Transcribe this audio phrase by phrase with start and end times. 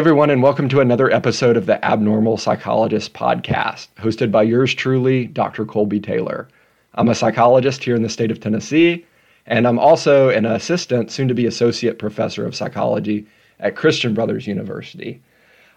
[0.00, 5.26] Everyone, and welcome to another episode of the Abnormal Psychologist podcast, hosted by yours truly,
[5.26, 5.66] Dr.
[5.66, 6.48] Colby Taylor.
[6.94, 9.04] I'm a psychologist here in the state of Tennessee,
[9.44, 13.26] and I'm also an assistant, soon to be associate professor of psychology
[13.58, 15.20] at Christian Brothers University.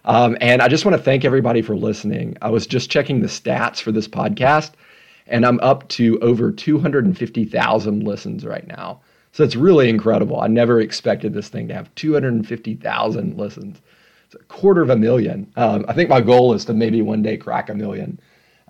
[0.06, 2.38] Um, and I just want to thank everybody for listening.
[2.40, 4.70] I was just checking the stats for this podcast,
[5.26, 9.02] and I'm up to over 250,000 listens right now.
[9.32, 10.40] So it's really incredible.
[10.40, 13.82] I never expected this thing to have 250,000 listens.
[14.48, 15.50] Quarter of a million.
[15.56, 18.20] Um, I think my goal is to maybe one day crack a million.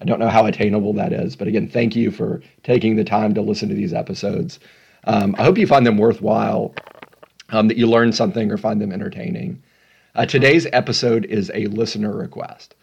[0.01, 3.35] I don't know how attainable that is, but again, thank you for taking the time
[3.35, 4.59] to listen to these episodes.
[5.05, 6.75] Um, I hope you find them worthwhile,
[7.51, 9.63] um, that you learn something or find them entertaining.
[10.15, 12.75] Uh, today's episode is a listener request.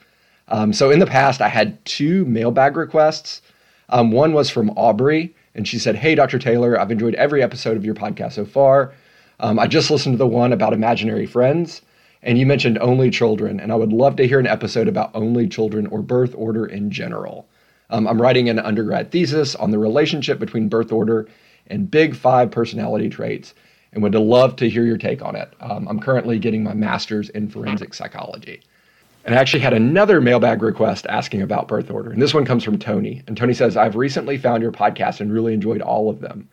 [0.47, 3.41] Um, so in the past, I had two mailbag requests.
[3.89, 6.39] Um, one was from Aubrey, and she said, Hey, Dr.
[6.39, 8.93] Taylor, I've enjoyed every episode of your podcast so far.
[9.39, 11.81] Um, I just listened to the one about imaginary friends,
[12.23, 15.47] and you mentioned only children, and I would love to hear an episode about only
[15.47, 17.47] children or birth order in general.
[17.89, 21.27] Um, I'm writing an undergrad thesis on the relationship between birth order
[21.67, 23.53] and big five personality traits
[23.93, 25.53] and would love to hear your take on it.
[25.59, 28.61] Um, I'm currently getting my master's in forensic psychology.
[29.25, 32.11] And I actually had another mailbag request asking about birth order.
[32.11, 33.21] And this one comes from Tony.
[33.27, 36.47] And Tony says, I've recently found your podcast and really enjoyed all of them.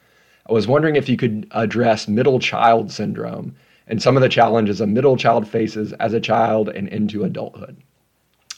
[0.48, 3.54] I was wondering if you could address middle child syndrome
[3.88, 7.76] and some of the challenges a middle child faces as a child and into adulthood.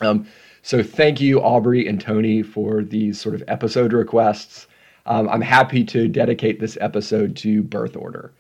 [0.01, 0.27] Um,
[0.63, 4.67] so thank you, Aubrey and Tony, for these sort of episode requests.
[5.07, 8.33] Um, I'm happy to dedicate this episode to birth order.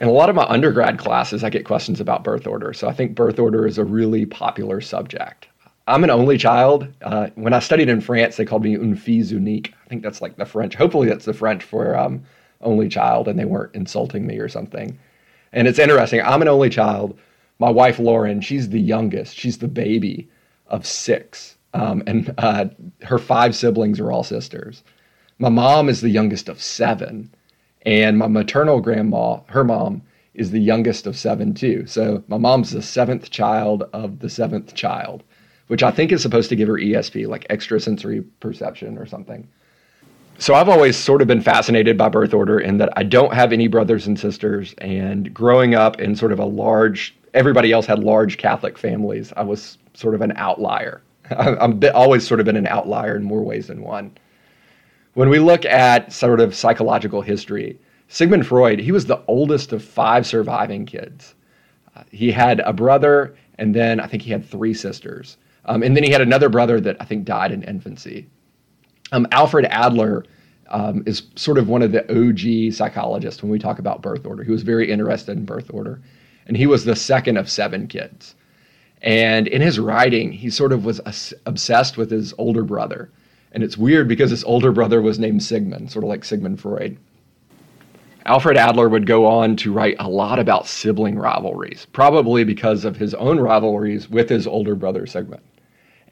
[0.00, 2.72] In a lot of my undergrad classes, I get questions about birth order.
[2.72, 5.48] So I think birth order is a really popular subject.
[5.88, 6.86] I'm an only child.
[7.02, 9.74] Uh, when I studied in France, they called me un fils unique.
[9.84, 10.74] I think that's like the French.
[10.74, 12.22] Hopefully, that's the French for um,
[12.60, 14.98] only child, and they weren't insulting me or something.
[15.52, 16.20] And it's interesting.
[16.22, 17.18] I'm an only child.
[17.58, 19.36] My wife Lauren, she's the youngest.
[19.36, 20.28] She's the baby
[20.68, 22.66] of six, um, and uh,
[23.02, 24.82] her five siblings are all sisters.
[25.38, 27.34] My mom is the youngest of seven,
[27.82, 30.02] and my maternal grandma, her mom,
[30.34, 31.86] is the youngest of seven too.
[31.86, 35.24] So my mom's the seventh child of the seventh child,
[35.66, 39.48] which I think is supposed to give her ESP, like extrasensory perception or something.
[40.40, 43.52] So I've always sort of been fascinated by birth order in that I don't have
[43.52, 44.72] any brothers and sisters.
[44.78, 49.32] And growing up in sort of a large, everybody else had large Catholic families.
[49.36, 51.02] I was sort of an outlier.
[51.30, 54.12] I'm always sort of been an outlier in more ways than one.
[55.14, 59.82] When we look at sort of psychological history, Sigmund Freud, he was the oldest of
[59.82, 61.34] five surviving kids.
[61.96, 65.36] Uh, he had a brother, and then I think he had three sisters.
[65.64, 68.28] Um, and then he had another brother that I think died in infancy.
[69.12, 70.24] Um, Alfred Adler
[70.70, 74.42] um, is sort of one of the OG psychologists when we talk about birth order.
[74.42, 76.00] He was very interested in birth order,
[76.46, 78.34] and he was the second of seven kids.
[79.00, 81.00] And in his writing, he sort of was
[81.46, 83.10] obsessed with his older brother.
[83.52, 86.98] And it's weird because his older brother was named Sigmund, sort of like Sigmund Freud.
[88.26, 92.96] Alfred Adler would go on to write a lot about sibling rivalries, probably because of
[92.96, 95.42] his own rivalries with his older brother Sigmund.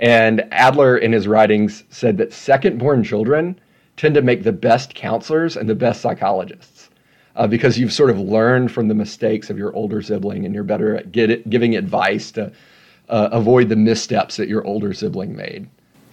[0.01, 3.59] And Adler, in his writings, said that second born children
[3.97, 6.91] tend to make the best counselors and the best psychologists
[7.37, 10.65] uh, because you've sort of learned from the mistakes of your older sibling and you're
[10.65, 12.53] better at it, giving advice to
[13.09, 15.69] uh, avoid the missteps that your older sibling made.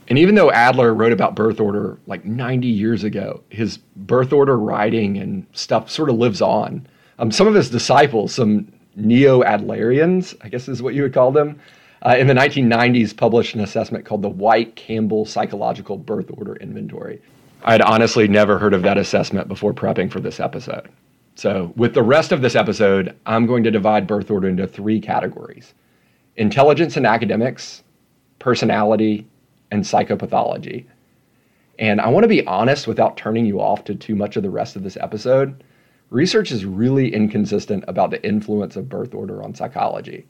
[0.10, 4.58] And even though Adler wrote about birth order like 90 years ago, his birth order
[4.58, 6.86] writing and stuff sort of lives on.
[7.20, 11.32] Um, some of his disciples, some neo Adlerians, I guess is what you would call
[11.32, 11.60] them,
[12.06, 17.22] uh, in the 1990s published an assessment called the White Campbell Psychological Birth Order Inventory.
[17.64, 20.90] I had honestly never heard of that assessment before prepping for this episode.
[21.36, 25.00] So, with the rest of this episode, I'm going to divide birth order into three
[25.00, 25.74] categories
[26.36, 27.84] intelligence and academics,
[28.40, 29.28] personality,
[29.72, 30.86] and psychopathology.
[31.80, 34.50] And I want to be honest without turning you off to too much of the
[34.50, 35.64] rest of this episode.
[36.10, 40.28] Research is really inconsistent about the influence of birth order on psychology.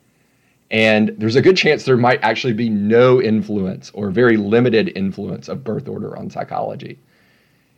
[0.73, 5.47] And there's a good chance there might actually be no influence or very limited influence
[5.47, 6.97] of birth order on psychology.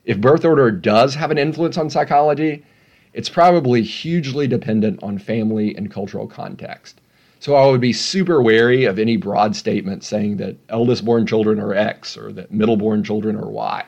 [0.06, 2.64] If birth order does have an influence on psychology,
[3.12, 7.02] it's probably hugely dependent on family and cultural context.
[7.42, 11.60] So I would be super wary of any broad statement saying that eldest born children
[11.60, 13.84] are X or that middle born children are Y.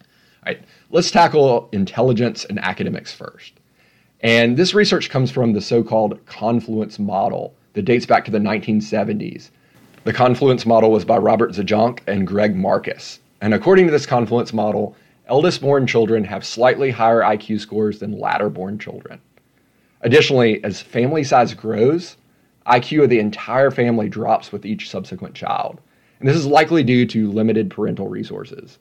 [0.00, 0.06] All
[0.46, 0.60] right,
[0.90, 3.52] let's tackle intelligence and academics first.
[4.20, 8.38] And this research comes from the so called confluence model that dates back to the
[8.38, 9.50] 1970s.
[10.04, 13.20] The confluence model was by Robert Zajonc and Greg Markus.
[13.40, 14.96] And according to this confluence model,
[15.26, 19.20] eldest born children have slightly higher IQ scores than latter born children.
[20.02, 22.16] Additionally, as family size grows,
[22.66, 25.80] IQ of the entire family drops with each subsequent child.
[26.18, 28.78] And this is likely due to limited parental resources.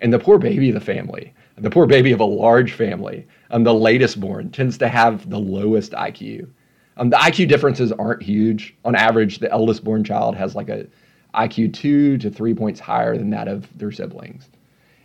[0.00, 3.64] And the poor baby of the family, the poor baby of a large family, um,
[3.64, 6.48] the latest born, tends to have the lowest IQ.
[6.96, 8.74] Um, the IQ differences aren't huge.
[8.84, 10.86] On average, the eldest born child has like a
[11.34, 14.48] IQ two to three points higher than that of their siblings.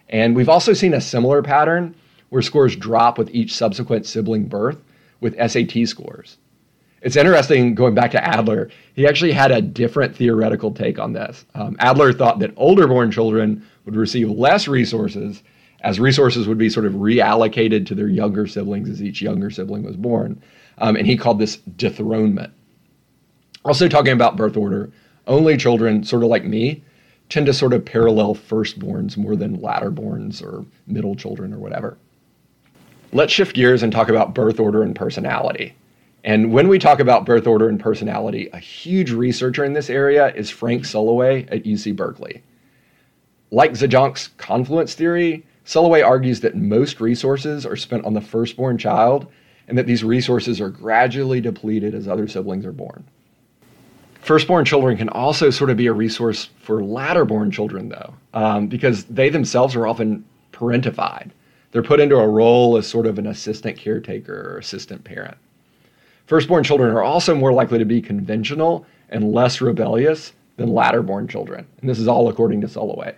[0.09, 1.95] And we've also seen a similar pattern
[2.29, 4.81] where scores drop with each subsequent sibling birth
[5.21, 6.37] with SAT scores.
[7.01, 11.45] It's interesting going back to Adler, he actually had a different theoretical take on this.
[11.55, 15.41] Um, Adler thought that older born children would receive less resources
[15.81, 19.83] as resources would be sort of reallocated to their younger siblings as each younger sibling
[19.83, 20.41] was born.
[20.79, 22.53] Um, and he called this dethronement.
[23.65, 24.89] Also, talking about birth order,
[25.27, 26.83] only children, sort of like me,
[27.27, 31.97] tend to sort of parallel firstborns more than latterborns or middle children or whatever.
[33.11, 35.75] Let's shift gears and talk about birth order and personality.
[36.23, 40.33] And when we talk about birth order and personality, a huge researcher in this area
[40.33, 42.43] is Frank Sulloway at UC Berkeley.
[43.51, 49.27] Like Zajonc's confluence theory, Sulloway argues that most resources are spent on the firstborn child
[49.69, 53.05] and that these resources are gradually depleted as other siblings are born.
[54.21, 59.05] Firstborn children can also sort of be a resource for latterborn children, though, um, because
[59.05, 61.29] they themselves are often parentified.
[61.71, 65.37] They're put into a role as sort of an assistant caretaker or assistant parent.
[66.25, 71.65] Firstborn children are also more likely to be conventional and less rebellious than latterborn children.
[71.79, 73.15] And this is all according to Sulloway.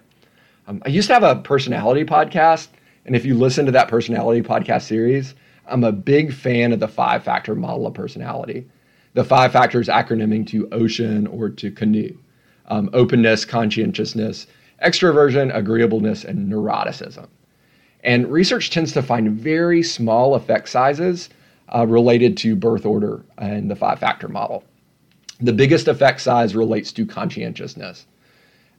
[0.67, 2.67] Um, I used to have a personality podcast.
[3.05, 5.33] And if you listen to that personality podcast series,
[5.67, 8.67] I'm a big fan of the five factor model of personality.
[9.13, 12.17] The five factors acronyming to OCEAN or to CANOE
[12.71, 14.47] um, openness, conscientiousness,
[14.83, 17.27] extroversion, agreeableness, and neuroticism.
[18.03, 21.29] And research tends to find very small effect sizes
[21.75, 24.63] uh, related to birth order and the five factor model.
[25.39, 28.05] The biggest effect size relates to conscientiousness.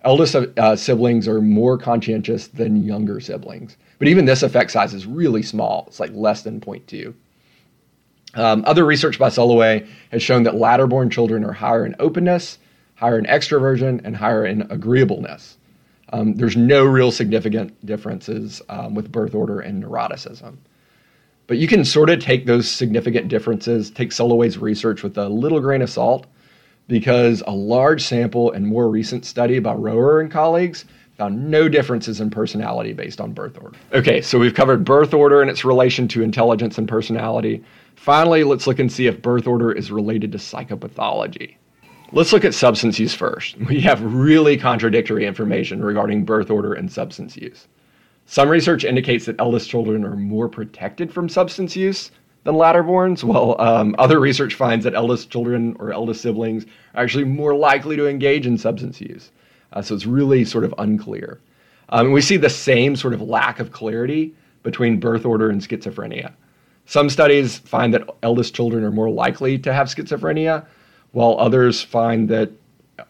[0.04, 5.06] Eldest uh, siblings are more conscientious than younger siblings, but even this effect size is
[5.06, 5.84] really small.
[5.86, 7.14] It's like less than 0.2.
[8.34, 12.58] Um, other research by Sulloway has shown that latter-born children are higher in openness,
[12.94, 15.58] higher in extroversion, and higher in agreeableness.
[16.12, 20.56] Um, there's no real significant differences um, with birth order and neuroticism.
[21.46, 25.60] But you can sort of take those significant differences, take Sulloway's research with a little
[25.60, 26.26] grain of salt,
[26.88, 30.84] because a large sample and more recent study by Rohrer and colleagues
[31.16, 33.76] found no differences in personality based on birth order.
[33.92, 37.62] Okay, so we've covered birth order and its relation to intelligence and personality.
[37.96, 41.56] Finally, let's look and see if birth order is related to psychopathology.
[42.12, 43.56] Let's look at substance use first.
[43.56, 47.68] We have really contradictory information regarding birth order and substance use.
[48.26, 52.10] Some research indicates that eldest children are more protected from substance use
[52.44, 57.24] than latterborns, while um, other research finds that eldest children or eldest siblings are actually
[57.24, 59.30] more likely to engage in substance use.
[59.72, 61.40] Uh, so it's really sort of unclear.
[61.88, 66.32] Um, we see the same sort of lack of clarity between birth order and schizophrenia.
[66.86, 70.66] Some studies find that eldest children are more likely to have schizophrenia,
[71.12, 72.50] while others find that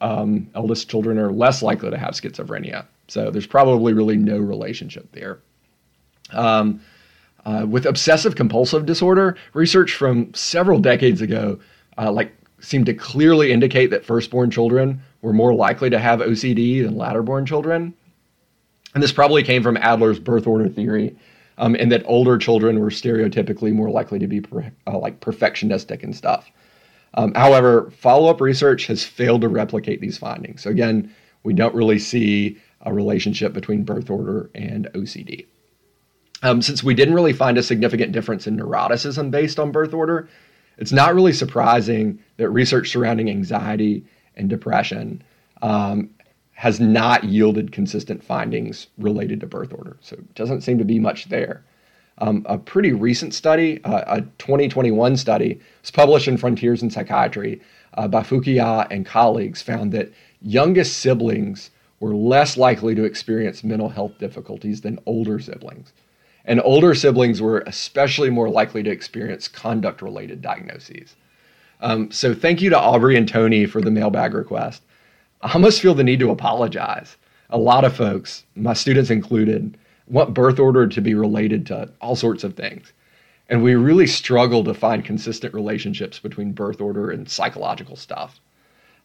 [0.01, 2.87] um, eldest children are less likely to have schizophrenia.
[3.09, 5.39] So there's probably really no relationship there.
[6.31, 6.81] Um,
[7.45, 11.59] uh, with obsessive compulsive disorder, research from several decades ago,
[11.99, 16.85] uh, like seemed to clearly indicate that firstborn children were more likely to have OCD
[16.85, 17.93] than latterborn children.
[18.95, 21.17] And this probably came from Adler's birth order theory,
[21.59, 26.03] um, and that older children were stereotypically more likely to be per, uh, like perfectionistic
[26.03, 26.51] and stuff.
[27.15, 30.63] Um, however, follow-up research has failed to replicate these findings.
[30.63, 35.47] So again, we don't really see a relationship between birth order and OCD.
[36.43, 40.29] Um, since we didn't really find a significant difference in neuroticism based on birth order,
[40.79, 44.05] it's not really surprising that research surrounding anxiety
[44.37, 45.23] and depression
[45.61, 46.11] um,
[46.53, 49.97] has not yielded consistent findings related to birth order.
[50.01, 51.65] So it doesn't seem to be much there.
[52.19, 57.61] Um, a pretty recent study, uh, a 2021 study, was published in Frontiers in Psychiatry
[57.95, 61.71] uh, by Fukuyama and colleagues, found that youngest siblings
[62.01, 65.93] were less likely to experience mental health difficulties than older siblings.
[66.45, 71.15] And older siblings were especially more likely to experience conduct related diagnoses.
[71.81, 74.83] Um, so, thank you to Aubrey and Tony for the mailbag request.
[75.41, 77.17] I almost feel the need to apologize.
[77.51, 82.17] A lot of folks, my students included, want birth order to be related to all
[82.17, 82.93] sorts of things.
[83.49, 88.41] And we really struggle to find consistent relationships between birth order and psychological stuff.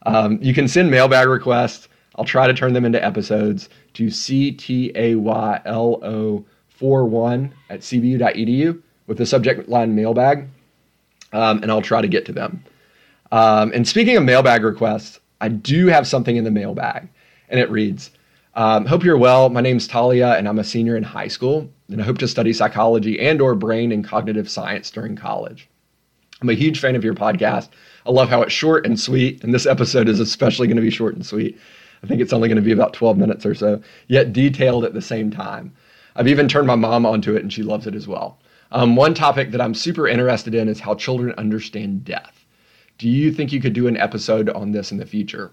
[0.05, 1.89] Um, you can send mailbag requests.
[2.15, 5.61] I'll try to turn them into episodes to ctaylo
[6.77, 10.47] 41 at cbu.edu with the subject line mailbag,
[11.33, 12.63] um, and I'll try to get to them.
[13.31, 17.07] Um, and speaking of mailbag requests, I do have something in the mailbag,
[17.49, 18.11] and it reads
[18.55, 19.49] um, Hope you're well.
[19.49, 22.53] My name's Talia, and I'm a senior in high school, and I hope to study
[22.53, 25.69] psychology and or brain and cognitive science during college.
[26.41, 27.69] I'm a huge fan of your podcast.
[28.05, 30.89] I love how it's short and sweet, and this episode is especially going to be
[30.89, 31.57] short and sweet.
[32.03, 34.93] I think it's only going to be about 12 minutes or so, yet detailed at
[34.93, 35.73] the same time.
[36.17, 38.39] I've even turned my mom onto it, and she loves it as well.
[38.71, 42.45] Um, one topic that I'm super interested in is how children understand death.
[42.97, 45.51] Do you think you could do an episode on this in the future?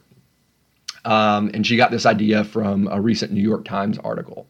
[1.04, 4.46] Um, and she got this idea from a recent New York Times article.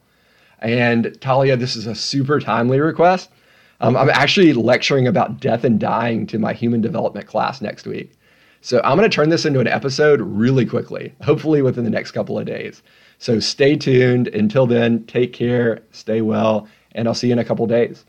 [0.61, 3.31] And Talia, this is a super timely request.
[3.81, 8.13] Um, I'm actually lecturing about death and dying to my human development class next week.
[8.61, 12.13] So I'm going to turn this into an episode really quickly, hopefully within the next
[12.13, 12.83] couple of days.
[13.25, 14.29] So stay tuned.
[14.29, 18.05] Until then, take care, stay well, and I'll see you in a couple days.